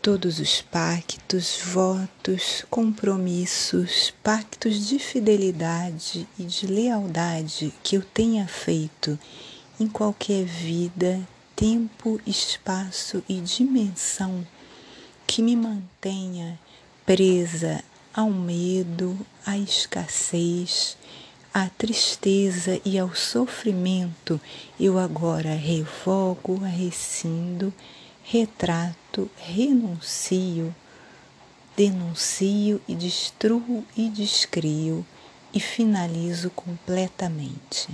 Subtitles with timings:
[0.00, 9.18] todos os pactos, votos, compromissos, pactos de fidelidade e de lealdade que eu tenha feito
[9.78, 11.20] em qualquer vida,
[11.54, 14.46] tempo, espaço e dimensão
[15.26, 16.58] que me mantenha
[17.04, 17.82] presa
[18.14, 20.96] ao medo, à escassez,
[21.52, 24.40] à tristeza e ao sofrimento,
[24.78, 27.72] eu agora revogo, rescindo
[28.30, 30.74] retrato, renuncio,
[31.74, 35.04] denuncio e destruo e descrio
[35.50, 37.88] e finalizo completamente.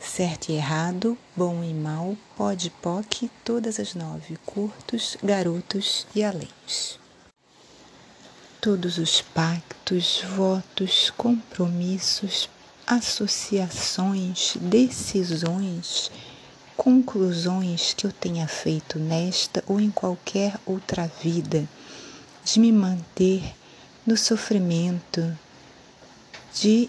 [0.00, 6.98] Certo e errado, bom e mal, pode poc, todas as nove, curtos, garotos e aléns.
[8.60, 12.50] Todos os pactos, votos, compromissos,
[12.84, 16.10] associações, decisões,
[16.76, 21.66] conclusões que eu tenha feito nesta ou em qualquer outra vida,
[22.44, 23.42] de me manter
[24.06, 25.36] no sofrimento,
[26.54, 26.88] de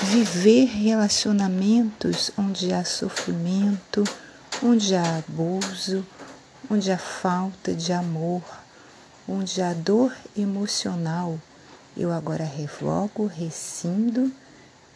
[0.00, 4.04] viver relacionamentos onde há sofrimento,
[4.62, 6.06] onde há abuso,
[6.70, 8.42] onde há falta de amor,
[9.28, 11.38] onde há dor emocional,
[11.96, 14.32] eu agora revogo, rescindo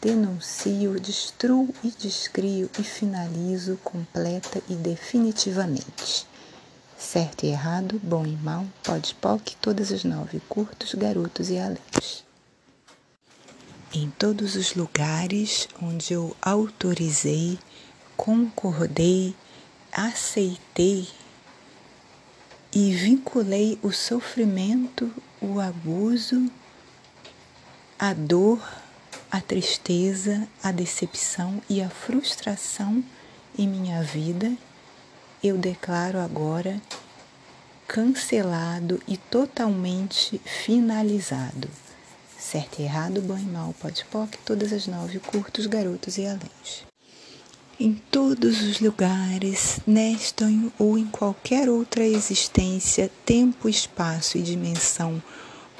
[0.07, 6.25] denuncio, destruo e descrio e finalizo completa e definitivamente.
[6.97, 12.25] Certo e errado, bom e mal, pode poc, todas as nove, curtos, garotos e aléns.
[13.93, 17.59] Em todos os lugares onde eu autorizei,
[18.17, 19.35] concordei,
[19.91, 21.09] aceitei
[22.73, 26.49] e vinculei o sofrimento, o abuso,
[27.99, 28.86] a dor,
[29.31, 33.03] a tristeza, a decepção e a frustração
[33.59, 34.53] em minha vida,
[35.43, 36.81] eu declaro agora
[37.87, 41.69] cancelado e totalmente finalizado.
[42.39, 46.85] Certo e errado, bom e mal, pode poc, todas as nove, curtos, garotos e aléns.
[47.79, 50.47] Em todos os lugares, nesta
[50.79, 55.23] ou em qualquer outra existência, tempo, espaço e dimensão,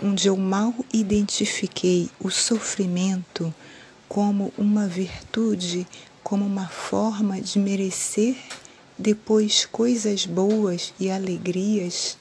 [0.03, 3.55] onde eu mal identifiquei o sofrimento
[4.09, 5.87] como uma virtude,
[6.23, 8.37] como uma forma de merecer
[8.99, 12.17] depois coisas boas e alegrias,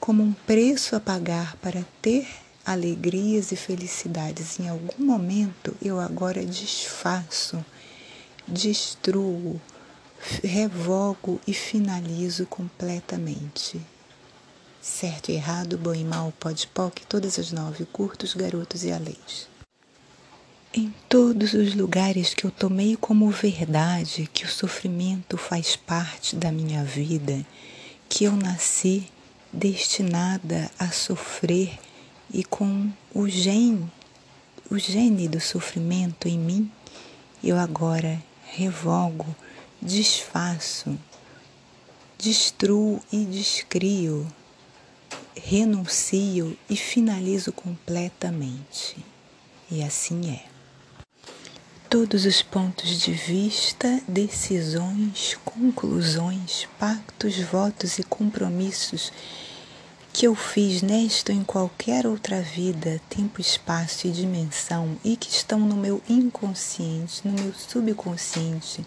[0.00, 2.26] como um preço a pagar para ter
[2.64, 7.64] alegrias e felicidades em algum momento, eu agora desfaço,
[8.46, 9.60] destruo,
[10.42, 13.80] revogo e finalizo completamente.
[14.82, 19.48] Certo e errado, bom e mal, pode poc, todas as nove, curtos, garotos e aléns.
[20.74, 26.50] Em todos os lugares que eu tomei como verdade que o sofrimento faz parte da
[26.50, 27.46] minha vida,
[28.08, 29.08] que eu nasci
[29.52, 31.78] destinada a sofrer
[32.34, 33.88] e com o gene,
[34.68, 36.68] o gene do sofrimento em mim,
[37.40, 39.32] eu agora revogo,
[39.80, 40.98] desfaço,
[42.18, 44.26] destruo e descrio
[45.34, 48.96] renuncio e finalizo completamente.
[49.70, 50.44] E assim é.
[51.88, 59.12] Todos os pontos de vista, decisões, conclusões, pactos, votos e compromissos
[60.12, 65.30] que eu fiz nesta ou em qualquer outra vida, tempo, espaço e dimensão e que
[65.30, 68.84] estão no meu inconsciente, no meu subconsciente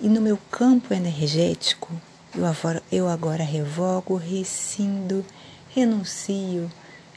[0.00, 1.90] e no meu campo energético,
[2.34, 5.24] eu agora, eu agora revogo, rescindo,
[5.74, 6.70] renuncio,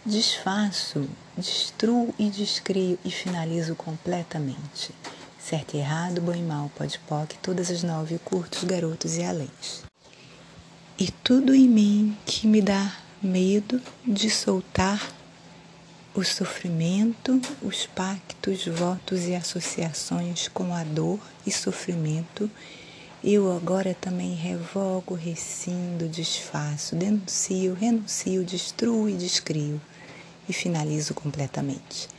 [0.05, 4.91] desfaço, destruo e descrio e finalizo completamente.
[5.39, 9.83] Certo e errado, bom e mal, pode poc, todas as nove, curtos, garotos e aléns.
[10.97, 15.01] E tudo em mim que me dá medo de soltar
[16.13, 22.49] o sofrimento, os pactos, votos e associações com a dor e sofrimento
[23.23, 29.79] eu agora também revogo, rescindo, desfaço, denuncio, renuncio, destruo e descrio
[30.49, 32.09] e finalizo completamente.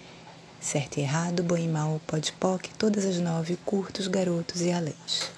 [0.59, 5.31] Certo e errado, bom e mal, pode poc, todas as nove, curtos, garotos e aléns.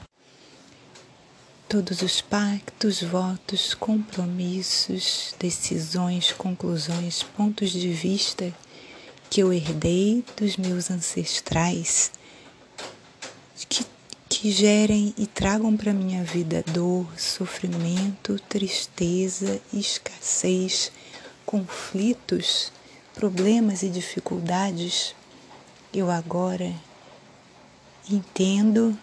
[1.69, 8.55] Todos os pactos, votos, compromissos, decisões, conclusões, pontos de vista
[9.29, 12.12] que eu herdei dos meus ancestrais,
[14.46, 20.93] que gerem e tragam para minha vida dor, sofrimento, tristeza, escassez,
[21.44, 22.70] conflitos,
[23.12, 25.16] problemas e dificuldades,
[25.93, 26.72] eu agora
[28.08, 28.96] entendo,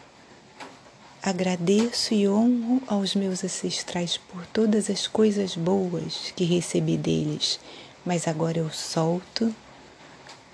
[1.21, 7.59] agradeço e honro aos meus ancestrais por todas as coisas boas que recebi deles,
[8.05, 9.53] mas agora eu solto,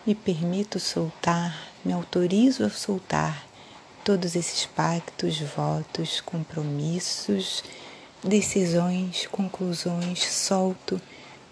[0.04, 3.49] me permito soltar, me autorizo a soltar
[4.04, 7.64] todos esses pactos, votos, compromissos,
[8.24, 11.02] decisões, conclusões, solto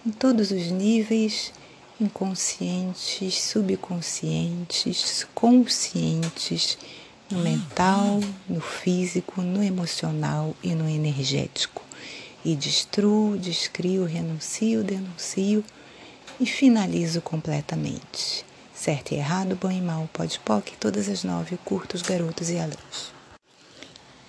[0.05, 1.53] em todos os níveis
[1.99, 6.77] inconscientes, subconscientes, conscientes,
[7.29, 11.83] no mental, no físico, no emocional e no energético.
[12.45, 15.63] E destruo, descrio, renuncio, denuncio
[16.39, 18.45] e finalizo completamente.
[18.79, 23.11] Certo e errado, bom e mal, pode poc, todas as nove, curtos, garotos e alãs.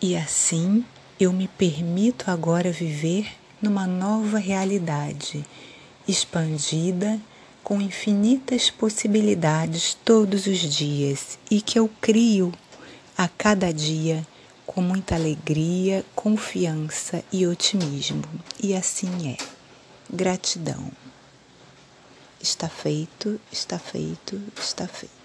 [0.00, 0.82] E assim
[1.20, 3.28] eu me permito agora viver
[3.60, 5.44] numa nova realidade,
[6.08, 7.20] expandida,
[7.62, 12.50] com infinitas possibilidades todos os dias e que eu crio
[13.18, 14.26] a cada dia
[14.64, 18.24] com muita alegria, confiança e otimismo.
[18.62, 19.36] E assim é.
[20.10, 20.90] Gratidão.
[22.40, 25.17] Está feito, está feito, está feito.